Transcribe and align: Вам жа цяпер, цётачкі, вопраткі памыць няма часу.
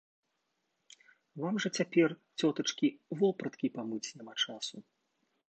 Вам 1.43 1.55
жа 1.65 1.69
цяпер, 1.81 2.09
цётачкі, 2.41 2.87
вопраткі 3.21 3.67
памыць 3.79 4.05
няма 4.17 4.33
часу. 4.49 4.75